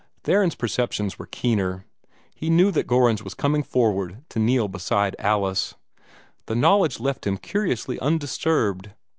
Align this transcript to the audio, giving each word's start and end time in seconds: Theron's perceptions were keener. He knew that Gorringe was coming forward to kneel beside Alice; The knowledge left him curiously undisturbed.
Theron's 0.23 0.55
perceptions 0.55 1.19
were 1.19 1.27
keener. 1.27 1.85
He 2.33 2.49
knew 2.49 2.71
that 2.71 2.87
Gorringe 2.87 3.21
was 3.21 3.35
coming 3.35 3.61
forward 3.61 4.23
to 4.29 4.39
kneel 4.39 4.67
beside 4.67 5.15
Alice; 5.19 5.75
The 6.47 6.55
knowledge 6.55 6.99
left 6.99 7.27
him 7.27 7.37
curiously 7.37 7.99
undisturbed. 7.99 8.89